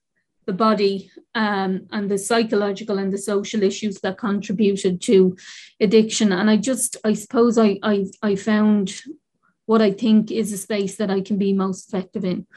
the 0.46 0.54
body, 0.54 1.12
um, 1.36 1.88
and 1.92 2.10
the 2.10 2.18
psychological 2.18 2.98
and 2.98 3.14
the 3.14 3.18
social 3.18 3.64
issues 3.64 4.00
that 4.02 4.18
contributed 4.18 5.02
to 5.02 5.38
addiction. 5.80 6.32
And 6.32 6.50
I 6.50 6.58
just, 6.58 6.98
I 7.04 7.14
suppose, 7.14 7.58
I 7.58 7.80
I, 7.84 8.06
I 8.22 8.36
found 8.36 9.02
what 9.66 9.82
I 9.82 9.92
think 9.92 10.32
is 10.32 10.52
a 10.52 10.58
space 10.58 10.96
that 10.96 11.12
I 11.12 11.22
can 11.22 11.38
be 11.38 11.54
most 11.54 11.88
effective 11.88 12.26
in. 12.26 12.48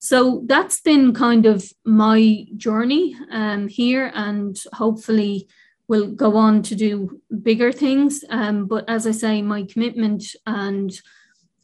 So 0.00 0.42
that's 0.46 0.80
been 0.80 1.12
kind 1.12 1.46
of 1.46 1.64
my 1.84 2.46
journey 2.56 3.16
um, 3.30 3.68
here, 3.68 4.10
and 4.14 4.60
hopefully 4.72 5.48
will 5.88 6.10
go 6.10 6.36
on 6.36 6.62
to 6.62 6.74
do 6.74 7.20
bigger 7.42 7.72
things. 7.72 8.22
Um, 8.28 8.66
but 8.66 8.84
as 8.88 9.06
I 9.06 9.12
say, 9.12 9.42
my 9.42 9.62
commitment 9.64 10.24
and 10.46 10.92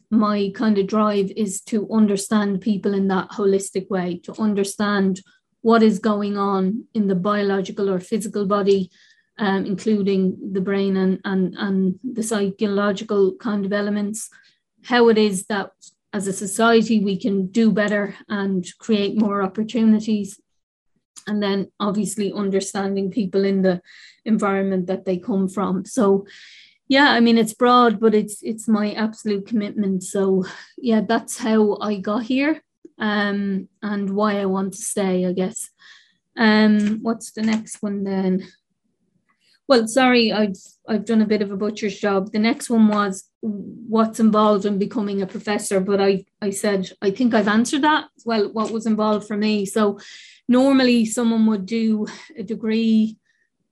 my 0.09 0.51
kind 0.55 0.77
of 0.77 0.87
drive 0.87 1.31
is 1.35 1.61
to 1.61 1.87
understand 1.91 2.61
people 2.61 2.93
in 2.93 3.07
that 3.09 3.29
holistic 3.29 3.89
way, 3.89 4.19
to 4.23 4.33
understand 4.41 5.21
what 5.61 5.83
is 5.83 5.99
going 5.99 6.37
on 6.37 6.85
in 6.93 7.07
the 7.07 7.15
biological 7.15 7.89
or 7.89 7.99
physical 7.99 8.45
body, 8.45 8.89
um, 9.37 9.65
including 9.65 10.37
the 10.53 10.61
brain 10.61 10.97
and, 10.97 11.19
and, 11.25 11.55
and 11.57 11.99
the 12.03 12.23
psychological 12.23 13.35
kind 13.35 13.65
of 13.65 13.73
elements, 13.73 14.29
how 14.83 15.09
it 15.09 15.17
is 15.17 15.45
that 15.47 15.71
as 16.13 16.27
a 16.27 16.33
society 16.33 17.03
we 17.03 17.19
can 17.19 17.47
do 17.47 17.71
better 17.71 18.15
and 18.29 18.65
create 18.79 19.19
more 19.19 19.43
opportunities 19.43 20.39
and 21.27 21.41
then 21.41 21.71
obviously 21.79 22.31
understanding 22.33 23.11
people 23.11 23.43
in 23.45 23.61
the 23.61 23.81
environment 24.25 24.87
that 24.87 25.05
they 25.05 25.17
come 25.17 25.47
from 25.47 25.85
so 25.85 26.25
yeah 26.87 27.11
i 27.11 27.19
mean 27.19 27.37
it's 27.37 27.53
broad 27.53 27.99
but 27.99 28.13
it's 28.13 28.41
it's 28.43 28.67
my 28.67 28.91
absolute 28.93 29.47
commitment 29.47 30.03
so 30.03 30.45
yeah 30.77 31.01
that's 31.01 31.37
how 31.37 31.77
i 31.81 31.97
got 31.97 32.23
here 32.23 32.61
um 32.99 33.67
and 33.81 34.09
why 34.09 34.39
i 34.39 34.45
want 34.45 34.73
to 34.73 34.81
stay 34.81 35.25
i 35.25 35.33
guess 35.33 35.69
um 36.37 36.99
what's 37.01 37.31
the 37.31 37.41
next 37.41 37.81
one 37.81 38.03
then 38.03 38.45
well, 39.67 39.87
sorry, 39.87 40.31
I've 40.31 40.57
I've 40.87 41.05
done 41.05 41.21
a 41.21 41.27
bit 41.27 41.41
of 41.41 41.51
a 41.51 41.57
butcher's 41.57 41.99
job. 41.99 42.31
The 42.31 42.39
next 42.39 42.69
one 42.69 42.87
was 42.87 43.27
what's 43.41 44.19
involved 44.19 44.65
in 44.65 44.77
becoming 44.77 45.21
a 45.21 45.27
professor, 45.27 45.79
but 45.79 45.99
I 45.99 46.25
I 46.41 46.51
said 46.51 46.91
I 47.01 47.09
think 47.11 47.33
I've 47.33 47.47
answered 47.47 47.81
that. 47.81 48.05
Well, 48.25 48.51
what 48.51 48.71
was 48.71 48.85
involved 48.85 49.27
for 49.27 49.37
me. 49.37 49.65
So 49.65 49.99
normally 50.47 51.05
someone 51.05 51.45
would 51.47 51.65
do 51.65 52.07
a 52.37 52.43
degree, 52.43 53.17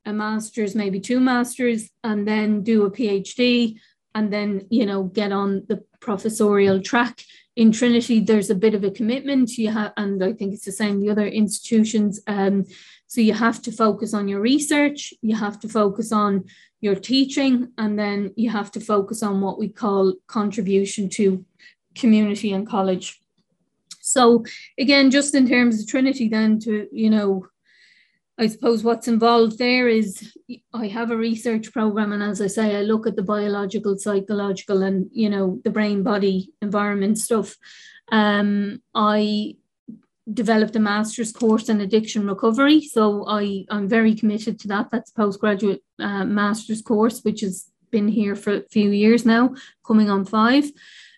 a 0.06 0.14
master's, 0.14 0.76
maybe 0.76 1.00
two 1.00 1.20
masters, 1.20 1.90
and 2.04 2.28
then 2.28 2.64
do 2.64 2.86
a 2.86 2.92
PhD, 2.92 3.78
and 4.16 4.32
then 4.32 4.68
you 4.70 4.86
know 4.86 5.04
get 5.04 5.32
on 5.32 5.64
the 5.68 5.84
professorial 6.00 6.82
track 6.82 7.24
in 7.56 7.72
Trinity, 7.72 8.20
there's 8.20 8.50
a 8.50 8.56
bit 8.56 8.74
of 8.74 8.84
a 8.84 8.92
commitment. 8.92 9.58
You 9.58 9.72
have, 9.72 9.94
and 9.98 10.24
I 10.24 10.34
think 10.34 10.54
it's 10.54 10.66
the 10.66 10.72
same 10.72 11.02
the 11.02 11.10
other 11.10 11.28
institutions. 11.28 12.20
Um, 12.28 12.66
so 13.08 13.22
you 13.22 13.34
have 13.34 13.62
to 13.64 13.72
focus 13.72 14.14
on 14.14 14.28
your 14.28 14.40
research, 14.40 15.14
you 15.22 15.36
have 15.36 15.60
to 15.60 15.70
focus 15.70 16.12
on 16.12 16.46
your 16.82 16.96
teaching, 16.96 17.72
and 17.78 17.98
then 17.98 18.34
you 18.36 18.50
have 18.50 18.72
to 18.72 18.80
focus 18.80 19.22
on 19.22 19.40
what 19.40 19.60
we 19.60 19.70
call 19.70 20.16
contribution 20.28 21.10
to 21.10 21.46
community 21.94 22.52
and 22.54 22.68
college. 22.68 23.20
So 24.04 24.44
again, 24.78 25.12
just 25.12 25.34
in 25.34 25.48
terms 25.48 25.82
of 25.82 25.88
Trinity, 25.88 26.28
then 26.28 26.60
to 26.62 26.88
you 26.92 27.10
know 27.10 27.48
I 28.38 28.48
suppose 28.48 28.84
what's 28.84 29.08
involved 29.08 29.60
there 29.60 29.88
is 29.88 30.36
I 30.74 30.88
have 30.88 31.12
a 31.12 31.18
research 31.18 31.72
program, 31.72 32.12
and 32.14 32.24
as 32.24 32.42
I 32.42 32.48
say, 32.48 32.76
I 32.76 32.82
look 32.82 33.06
at 33.06 33.16
the 33.16 33.24
biological, 33.24 33.98
psychological, 33.98 34.82
and 34.82 35.10
you 35.12 35.30
know 35.30 35.62
the 35.64 35.70
brain 35.70 36.04
body 36.04 36.52
environment 36.62 37.20
stuff. 37.20 37.56
Um, 38.12 38.82
I 38.96 39.58
developed 40.32 40.76
a 40.76 40.80
master's 40.80 41.32
course 41.32 41.70
in 41.70 41.82
addiction 41.82 42.26
recovery, 42.28 42.82
so 42.82 43.26
I 43.28 43.66
I'm 43.70 43.88
very 43.88 44.16
committed 44.16 44.60
to 44.62 44.68
that. 44.70 44.90
That's 44.92 45.12
postgraduate 45.12 45.84
uh, 46.00 46.26
master's 46.26 46.82
course, 46.82 47.22
which 47.22 47.42
has 47.42 47.70
been 47.92 48.08
here 48.08 48.36
for 48.36 48.56
a 48.56 48.70
few 48.72 48.90
years 48.90 49.26
now, 49.26 49.54
coming 49.86 50.10
on 50.10 50.26
five. 50.26 50.66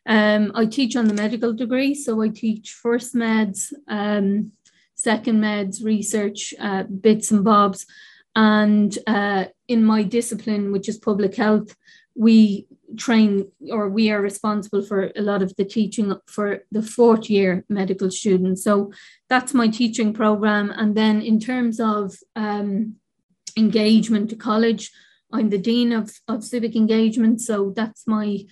Um, 0.05 0.51
I 0.55 0.65
teach 0.65 0.95
on 0.95 1.07
the 1.07 1.13
medical 1.13 1.53
degree, 1.53 1.95
so 1.95 2.21
I 2.21 2.29
teach 2.29 2.71
first 2.71 3.15
meds. 3.15 3.73
Um, 3.87 4.51
second 4.95 5.41
meds, 5.41 5.83
research, 5.83 6.53
uh, 6.59 6.83
bits 6.83 7.31
and 7.31 7.43
bobs. 7.43 7.85
And 8.35 8.97
uh, 9.07 9.45
in 9.67 9.83
my 9.83 10.03
discipline, 10.03 10.71
which 10.71 10.89
is 10.89 10.97
public 10.97 11.35
health, 11.35 11.75
we 12.15 12.67
train 12.97 13.51
or 13.71 13.89
we 13.89 14.09
are 14.09 14.21
responsible 14.21 14.81
for 14.81 15.11
a 15.15 15.21
lot 15.21 15.41
of 15.41 15.55
the 15.57 15.65
teaching 15.65 16.13
for 16.27 16.63
the 16.71 16.81
fourth 16.81 17.29
year 17.29 17.65
medical 17.69 18.09
students. 18.09 18.63
So 18.63 18.91
that's 19.29 19.53
my 19.53 19.67
teaching 19.67 20.13
program. 20.13 20.71
And 20.71 20.95
then 20.95 21.21
in 21.21 21.39
terms 21.39 21.79
of 21.79 22.15
um, 22.35 22.95
engagement 23.57 24.29
to 24.29 24.35
college, 24.35 24.91
I'm 25.31 25.49
the 25.49 25.57
dean 25.57 25.91
of, 25.91 26.13
of 26.27 26.43
civic 26.43 26.75
engagement. 26.75 27.41
So 27.41 27.73
that's 27.75 28.07
my, 28.07 28.45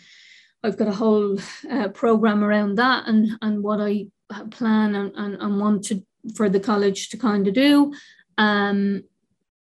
I've 0.64 0.78
got 0.78 0.88
a 0.88 0.94
whole 0.94 1.38
uh, 1.70 1.90
program 1.90 2.44
around 2.44 2.76
that 2.76 3.08
and, 3.08 3.32
and 3.42 3.62
what 3.62 3.82
I 3.82 4.08
plan 4.52 4.96
and, 4.96 5.12
and, 5.16 5.36
and 5.36 5.60
want 5.60 5.84
to 5.86 6.04
for 6.36 6.50
the 6.50 6.60
college 6.60 7.10
to 7.10 7.18
kind 7.18 7.48
of 7.48 7.54
do. 7.54 7.94
Um, 8.38 9.04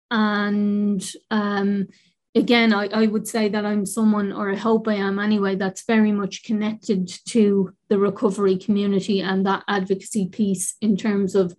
and 0.10 1.01
um, 1.29 1.88
again, 2.36 2.74
I, 2.74 2.88
I 2.88 3.07
would 3.07 3.27
say 3.27 3.48
that 3.50 3.65
I'm 3.65 3.86
someone, 3.86 4.33
or 4.33 4.51
I 4.51 4.55
hope 4.55 4.88
I 4.88 4.95
am 4.95 5.19
anyway, 5.19 5.55
that's 5.55 5.83
very 5.83 6.12
much 6.12 6.43
connected 6.43 7.07
to 7.29 7.74
the 7.88 7.98
recovery 7.98 8.57
community 8.57 9.21
and 9.21 9.45
that 9.45 9.63
advocacy 9.67 10.27
piece 10.27 10.75
in 10.81 10.98
terms 10.98 11.36
of 11.36 11.55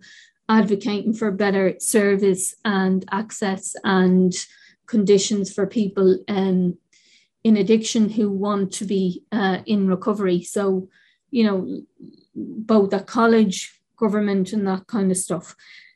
advocating 0.49 1.13
for 1.13 1.31
better 1.31 1.75
service 1.79 2.53
and 2.63 3.05
access 3.11 3.75
and 3.83 4.33
conditions 4.85 5.51
for 5.51 5.65
people 5.65 6.19
um, 6.27 6.77
in 7.43 7.57
addiction 7.57 8.09
who 8.09 8.29
want 8.29 8.71
to 8.73 8.85
be 8.85 9.23
uh, 9.31 9.59
in 9.65 9.87
recovery. 9.87 10.43
So, 10.43 10.89
you 11.31 11.43
know, 11.43 11.83
both 12.35 12.93
at 12.93 13.07
college, 13.07 13.79
government 13.97 14.53
and 14.53 14.67
that 14.67 14.87
kind 14.87 15.11
of 15.11 15.17
stuff. 15.17 15.55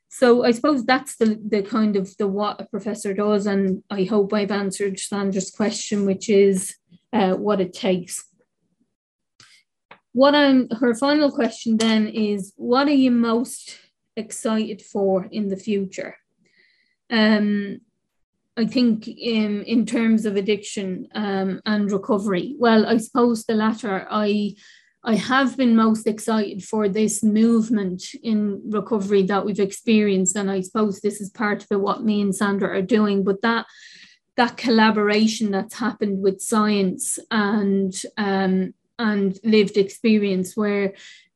So 0.10 0.44
I 0.44 0.51
suppose 0.51 0.86
that's 0.86 1.18
the 1.18 1.39
the 1.54 1.62
kind 1.62 1.96
of 1.96 2.16
the 2.18 2.27
what 2.27 2.62
a 2.62 2.66
professor 2.66 3.13
does, 3.13 3.46
and 3.46 3.84
I 3.89 4.04
hope 4.06 4.34
I've 4.34 4.51
answered 4.51 5.00
Sandra's 5.00 5.51
question, 5.51 6.06
which 6.06 6.30
is 6.30 6.75
uh, 7.13 7.34
what 7.34 7.62
it 7.62 7.74
takes. 7.74 8.25
What 10.13 10.34
I'm 10.34 10.70
her 10.80 10.96
final 10.96 11.32
question 11.32 11.77
then 11.77 12.08
is, 12.08 12.54
what 12.56 12.88
are 12.88 13.01
you 13.06 13.12
most 13.12 13.77
excited 14.16 14.82
for 14.82 15.25
in 15.32 15.50
the 15.50 15.58
future? 15.58 16.16
Um, 17.12 17.82
I 18.58 18.66
think 18.66 19.08
in 19.08 19.64
in 19.64 19.86
terms 19.86 20.26
of 20.26 20.36
addiction 20.36 21.08
um, 21.14 21.62
and 21.66 21.92
recovery. 21.92 22.56
Well, 22.58 22.88
I 22.88 22.98
suppose 22.98 23.46
the 23.46 23.54
latter. 23.54 24.08
I 24.10 24.56
I 25.04 25.16
have 25.16 25.56
been 25.56 25.76
most 25.76 26.08
excited 26.08 26.64
for 26.64 26.90
this 26.90 27.24
movement 27.24 28.04
in 28.24 28.62
recovery 28.66 29.24
that 29.24 29.46
we've 29.46 29.60
experienced. 29.60 30.36
And 30.36 30.50
I 30.50 30.62
suppose 30.62 31.00
this 31.00 31.22
is 31.22 31.30
part 31.30 31.64
of 31.64 31.68
it, 31.72 31.80
what 31.80 32.04
me 32.04 32.20
and 32.20 32.36
Sandra 32.36 32.78
are 32.78 32.82
doing. 32.82 33.24
But 33.24 33.42
that 33.44 33.68
that 34.38 34.58
collaboration 34.58 35.52
that's 35.52 35.76
happened 35.76 36.22
with 36.24 36.42
science 36.42 37.20
and 37.30 37.94
um, 38.18 38.74
and 38.98 39.40
lived 39.44 39.78
experience 39.78 40.58
where 40.58 40.96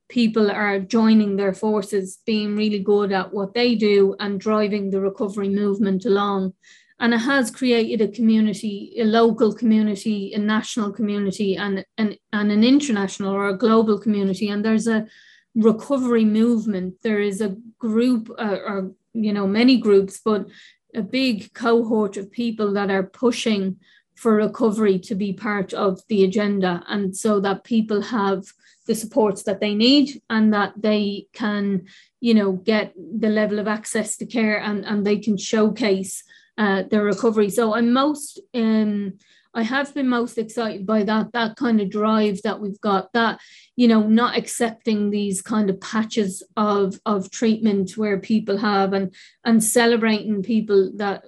people 0.10 0.50
are 0.52 0.80
joining 0.80 1.36
their 1.36 1.54
forces, 1.54 2.20
being 2.26 2.58
really 2.58 2.80
good 2.80 3.12
at 3.12 3.32
what 3.32 3.54
they 3.54 3.76
do 3.76 4.16
and 4.20 4.40
driving 4.40 4.90
the 4.90 5.00
recovery 5.00 5.50
movement 5.50 6.04
along 6.04 6.54
and 7.02 7.14
it 7.14 7.18
has 7.18 7.52
created 7.52 8.00
a 8.00 8.12
community, 8.12 8.94
a 8.98 9.04
local 9.04 9.54
community, 9.54 10.34
a 10.34 10.40
national 10.40 10.94
community, 10.94 11.58
and, 11.58 11.84
and, 11.98 12.18
an 12.32 12.64
international 12.64 13.34
or 13.34 13.50
a 13.50 13.58
global 13.58 14.00
community. 14.00 14.48
And 14.50 14.64
there's 14.64 14.88
a, 14.88 15.08
recovery 15.56 16.26
movement. 16.26 16.96
There 17.04 17.20
is 17.20 17.42
a 17.42 17.56
group, 17.80 18.30
uh, 18.38 18.58
or 18.66 18.92
you 19.14 19.34
know, 19.34 19.48
many 19.48 19.78
groups, 19.78 20.22
but 20.24 20.48
a 20.96 21.02
big 21.02 21.54
cohort 21.54 22.18
of 22.18 22.32
people 22.32 22.74
that 22.74 22.90
are 22.90 23.04
pushing 23.04 23.78
for 24.16 24.36
recovery 24.36 25.00
to 25.00 25.16
be 25.16 25.34
part 25.34 25.74
of 25.74 26.02
the 26.08 26.24
agenda, 26.24 26.84
and 26.88 27.16
so 27.16 27.40
that 27.40 27.64
people 27.64 28.02
have 28.02 28.46
the 28.88 28.96
supports 28.96 29.44
that 29.44 29.60
they 29.60 29.74
need 29.74 30.22
and 30.30 30.54
that 30.54 30.74
they 30.78 31.28
can, 31.34 31.86
you 32.20 32.34
know, 32.34 32.52
get 32.52 32.94
the 32.96 33.30
level 33.30 33.60
of 33.60 33.68
access 33.68 34.18
to 34.18 34.26
care 34.26 34.60
and 34.60 34.86
and 34.86 35.06
they 35.06 35.18
can 35.18 35.38
showcase 35.38 36.24
uh, 36.58 36.84
their 36.90 37.04
recovery. 37.04 37.50
So 37.50 37.74
I'm 37.74 37.94
most 37.94 38.40
um 38.54 39.14
I 39.54 39.64
have 39.64 39.94
been 39.94 40.08
most 40.08 40.38
excited 40.38 40.86
by 40.86 41.04
that, 41.04 41.34
that 41.34 41.58
kind 41.58 41.82
of 41.82 41.90
drive 41.90 42.42
that 42.44 42.62
we've 42.62 42.80
got, 42.80 43.12
that, 43.12 43.42
you 43.76 43.86
know, 43.90 44.08
not 44.08 44.38
accepting 44.38 45.10
these 45.10 45.42
kind 45.42 45.70
of 45.70 45.82
patches 45.82 46.42
of, 46.56 47.02
of 47.06 47.30
treatment 47.32 47.98
where 47.98 48.18
people 48.18 48.58
have 48.60 48.94
and, 48.94 49.14
and 49.44 49.62
celebrating 49.62 50.42
people 50.42 50.94
that 50.96 51.26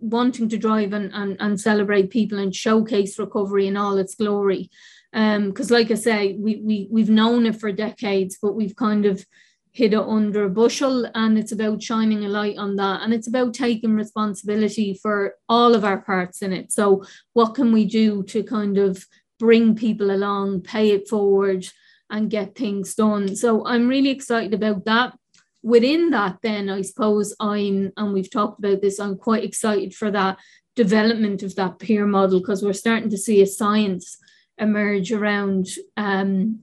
wanting 0.00 0.50
to 0.50 0.58
drive 0.58 0.92
and, 0.92 1.14
and, 1.14 1.38
and 1.40 1.58
celebrate 1.58 2.10
people 2.10 2.38
and 2.38 2.54
showcase 2.54 3.18
recovery 3.18 3.66
in 3.66 3.78
all 3.78 3.96
its 3.96 4.16
glory. 4.16 4.68
Um, 5.14 5.48
Because 5.48 5.70
like 5.70 5.90
I 5.90 5.94
say, 5.94 6.34
we, 6.34 6.56
we, 6.56 6.88
we've 6.90 7.08
known 7.08 7.46
it 7.46 7.58
for 7.58 7.72
decades, 7.72 8.36
but 8.42 8.54
we've 8.54 8.76
kind 8.76 9.06
of 9.06 9.24
hid 9.72 9.94
under 9.94 10.44
a 10.44 10.50
bushel 10.50 11.10
and 11.14 11.38
it's 11.38 11.52
about 11.52 11.82
shining 11.82 12.24
a 12.24 12.28
light 12.28 12.58
on 12.58 12.76
that 12.76 13.00
and 13.02 13.14
it's 13.14 13.26
about 13.26 13.54
taking 13.54 13.94
responsibility 13.94 14.98
for 15.02 15.34
all 15.48 15.74
of 15.74 15.84
our 15.84 16.02
parts 16.02 16.42
in 16.42 16.52
it. 16.52 16.70
So 16.70 17.04
what 17.32 17.54
can 17.54 17.72
we 17.72 17.86
do 17.86 18.22
to 18.24 18.42
kind 18.42 18.76
of 18.76 19.06
bring 19.38 19.74
people 19.74 20.10
along 20.10 20.60
pay 20.60 20.90
it 20.90 21.08
forward 21.08 21.66
and 22.10 22.30
get 22.30 22.54
things 22.54 22.94
done? 22.94 23.34
So 23.34 23.66
i'm 23.66 23.88
really 23.88 24.10
excited 24.10 24.54
about 24.54 24.84
that. 24.84 25.14
Within 25.62 26.10
that 26.10 26.38
then 26.42 26.68
i 26.68 26.82
suppose 26.82 27.34
i'm 27.38 27.92
and 27.96 28.12
we've 28.12 28.30
talked 28.30 28.58
about 28.58 28.82
this 28.82 28.98
i'm 28.98 29.16
quite 29.16 29.44
excited 29.44 29.94
for 29.94 30.10
that 30.10 30.36
development 30.74 31.42
of 31.44 31.54
that 31.54 31.78
peer 31.78 32.04
model 32.04 32.40
because 32.40 32.64
we're 32.64 32.72
starting 32.72 33.10
to 33.10 33.16
see 33.16 33.40
a 33.40 33.46
science 33.46 34.18
emerge 34.58 35.12
around 35.12 35.68
um, 35.96 36.60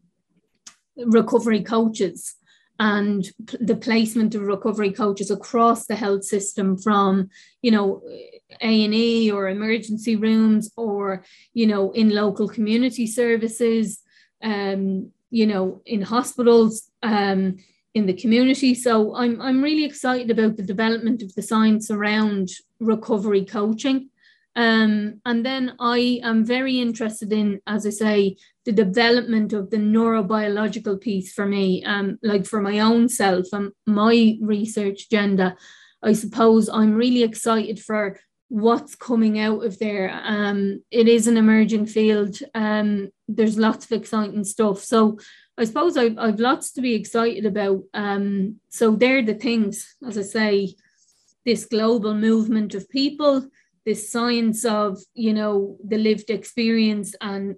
recovery 0.97 1.61
coaches 1.61 2.35
and 2.79 3.29
the 3.59 3.75
placement 3.75 4.33
of 4.33 4.41
recovery 4.41 4.91
coaches 4.91 5.29
across 5.29 5.85
the 5.85 5.95
health 5.95 6.23
system 6.23 6.77
from 6.77 7.29
you 7.61 7.71
know 7.71 8.01
a&e 8.61 9.29
or 9.31 9.49
emergency 9.49 10.15
rooms 10.15 10.71
or 10.77 11.23
you 11.53 11.67
know 11.67 11.91
in 11.91 12.09
local 12.09 12.47
community 12.47 13.05
services 13.05 13.99
um 14.43 15.11
you 15.29 15.45
know 15.45 15.81
in 15.85 16.01
hospitals 16.01 16.89
um 17.03 17.57
in 17.95 18.05
the 18.05 18.13
community. 18.13 18.75
So 18.75 19.15
i'm 19.15 19.41
i'm 19.41 19.61
really 19.61 19.83
excited 19.83 20.31
about 20.31 20.55
the 20.55 20.63
development 20.63 21.21
of 21.21 21.33
the 21.35 21.41
science 21.41 21.91
around 21.91 22.49
recovery 22.79 23.43
coaching 23.43 24.09
um, 24.59 25.21
and 25.23 25.45
then 25.45 25.73
I 25.79 26.19
am 26.21 26.43
very 26.43 26.81
interested 26.81 27.31
in, 27.31 27.61
as 27.65 27.87
I 27.87 27.91
say, 27.91 28.35
the 28.65 28.73
development 28.73 29.53
of 29.53 29.69
the 29.69 29.77
neurobiological 29.77 30.99
piece 30.99 31.31
for 31.31 31.45
me, 31.45 31.81
um, 31.85 32.19
like 32.21 32.45
for 32.45 32.59
my 32.59 32.79
own 32.79 33.07
self 33.07 33.45
and 33.53 33.71
my 33.87 34.37
research 34.41 35.05
agenda. 35.05 35.55
I 36.03 36.11
suppose 36.11 36.67
I'm 36.67 36.93
really 36.93 37.23
excited 37.23 37.79
for 37.79 38.19
what's 38.49 38.95
coming 38.95 39.39
out 39.39 39.63
of 39.63 39.79
there. 39.79 40.11
Um, 40.25 40.83
it 40.91 41.07
is 41.07 41.27
an 41.27 41.37
emerging 41.37 41.85
field. 41.85 42.37
Um, 42.53 43.11
there's 43.29 43.57
lots 43.57 43.85
of 43.85 43.93
exciting 43.93 44.43
stuff. 44.43 44.83
So 44.83 45.19
I 45.57 45.63
suppose 45.63 45.95
I've, 45.95 46.17
I've 46.17 46.41
lots 46.41 46.73
to 46.73 46.81
be 46.81 46.95
excited 46.95 47.45
about. 47.45 47.83
Um, 47.93 48.57
so 48.67 48.91
they're 48.91 49.23
the 49.23 49.35
things, 49.35 49.95
as 50.05 50.17
I 50.17 50.23
say, 50.23 50.75
this 51.45 51.63
global 51.63 52.13
movement 52.13 52.75
of 52.75 52.89
people 52.89 53.47
this 53.89 54.11
science 54.11 54.65
of 54.65 54.99
you 55.15 55.33
know 55.33 55.77
the 55.91 55.97
lived 55.97 56.29
experience 56.29 57.15
and 57.21 57.55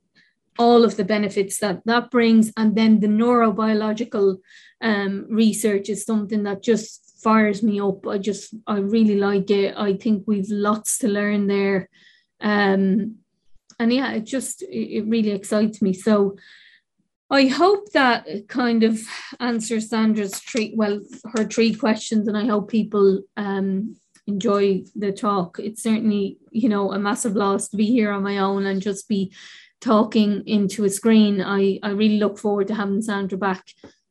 all 0.58 0.84
of 0.84 0.96
the 0.98 1.04
benefits 1.16 1.60
that 1.60 1.82
that 1.86 2.12
brings. 2.12 2.52
And 2.56 2.76
then 2.76 3.00
the 3.00 3.08
neurobiological 3.08 4.38
um, 4.82 5.26
research 5.30 5.90
is 5.90 6.06
something 6.06 6.44
that 6.44 6.64
just 6.64 7.20
fires 7.24 7.62
me 7.62 7.80
up. 7.80 8.08
I 8.08 8.18
just 8.18 8.54
i 8.68 8.78
really 8.78 9.18
like 9.30 9.50
it. 9.52 9.76
I 9.78 9.94
think 9.94 10.24
we've 10.26 10.50
lots 10.50 10.98
to 11.00 11.08
learn 11.08 11.48
there. 11.48 11.90
Um, 12.40 13.18
and 13.80 13.92
yeah 13.92 14.12
it 14.14 14.26
just 14.26 14.64
it 14.70 15.06
really 15.08 15.32
excites 15.32 15.82
me. 15.82 15.94
So 15.94 16.38
I 17.30 17.48
hope 17.48 17.92
that 17.94 18.28
kind 18.50 18.84
of 18.84 19.00
answers 19.40 19.90
Sandra's 19.90 20.38
three 20.40 20.74
well 20.76 21.00
her 21.34 21.46
three 21.46 21.74
questions, 21.74 22.28
and 22.28 22.38
I 22.38 22.46
hope 22.46 22.70
people 22.70 23.22
um, 23.38 23.96
enjoy 24.28 24.84
the 24.96 25.12
talk. 25.12 25.60
It's 25.60 25.84
certainly, 25.84 26.38
you 26.52 26.70
know, 26.70 26.92
a 26.92 27.00
massive 27.00 27.36
loss 27.36 27.70
to 27.70 27.78
be 27.78 27.86
here 27.86 28.12
on 28.12 28.24
my 28.24 28.38
own 28.38 28.66
and 28.66 28.82
just 28.82 29.08
be 29.08 29.34
talking 29.80 30.44
into 30.46 30.86
a 30.86 30.90
screen. 30.90 31.42
I, 31.42 31.80
I 31.84 31.90
really 31.90 32.20
look 32.20 32.38
forward 32.38 32.68
to 32.68 32.76
having 32.76 33.02
Sandra 33.02 33.38
back. 33.38 33.64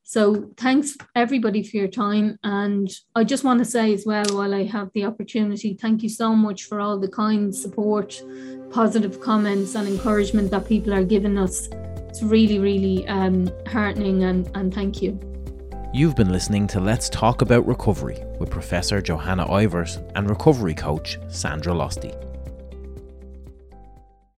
So 0.02 0.50
thanks 0.56 0.96
everybody 1.14 1.62
for 1.62 1.76
your 1.76 1.86
time. 1.86 2.36
And 2.42 2.90
I 3.14 3.22
just 3.22 3.44
want 3.44 3.60
to 3.60 3.64
say 3.64 3.94
as 3.94 4.04
well, 4.04 4.24
while 4.32 4.52
I 4.52 4.64
have 4.64 4.90
the 4.92 5.04
opportunity, 5.04 5.74
thank 5.74 6.02
you 6.02 6.08
so 6.08 6.34
much 6.34 6.64
for 6.64 6.80
all 6.80 6.98
the 6.98 7.08
kind 7.08 7.54
support, 7.54 8.20
positive 8.70 9.20
comments 9.20 9.76
and 9.76 9.86
encouragement 9.86 10.50
that 10.50 10.66
people 10.66 10.92
are 10.92 11.04
giving 11.04 11.38
us. 11.38 11.68
It's 12.08 12.24
really, 12.24 12.58
really 12.58 13.06
um, 13.06 13.52
heartening 13.68 14.24
and, 14.24 14.50
and 14.56 14.74
thank 14.74 15.00
you. 15.00 15.29
You've 15.92 16.14
been 16.14 16.30
listening 16.30 16.68
to 16.68 16.78
Let's 16.78 17.08
Talk 17.08 17.42
About 17.42 17.66
Recovery 17.66 18.22
with 18.38 18.48
Professor 18.48 19.02
Jo-Hanna 19.02 19.44
Ivers 19.46 20.00
and 20.14 20.30
recovery 20.30 20.72
coach 20.72 21.18
Sandra 21.26 21.72
Losty. 21.72 22.29